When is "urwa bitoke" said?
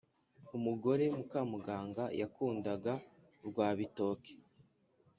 3.41-4.33